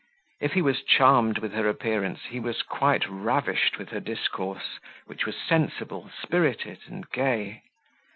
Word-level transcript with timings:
If 0.39 0.53
he 0.53 0.63
was 0.63 0.81
charmed 0.83 1.37
with 1.37 1.51
her 1.53 1.69
appearance, 1.69 2.21
he 2.31 2.39
was 2.39 2.63
quite 2.63 3.07
ravished 3.07 3.77
with 3.77 3.89
her 3.89 3.99
discourse, 3.99 4.79
which 5.05 5.27
was 5.27 5.35
sensible, 5.37 6.09
spirited, 6.23 6.79
and 6.87 7.07
gay. 7.11 7.61